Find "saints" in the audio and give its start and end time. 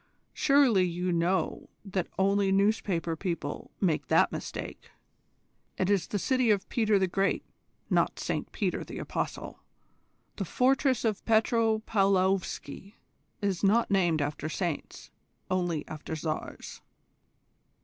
14.49-15.11